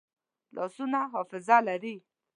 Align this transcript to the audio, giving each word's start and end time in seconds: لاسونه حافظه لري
لاسونه 0.55 0.99
حافظه 1.13 1.55
لري 1.67 1.95